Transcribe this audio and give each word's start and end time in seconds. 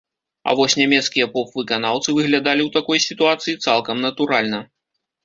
А 0.51 0.53
вось 0.59 0.75
нямецкія 0.79 1.27
поп-выканаўцы 1.35 2.15
выглядалі 2.19 2.61
ў 2.65 2.69
такой 2.79 3.03
сітуацыі 3.07 3.55
цалкам 3.67 4.01
натуральна. 4.07 4.65